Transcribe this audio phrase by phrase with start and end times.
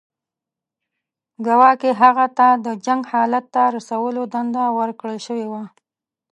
[1.45, 5.63] ګواکې هغه ته د جنګ حالت ته رسولو دنده ورکړل شوې وه.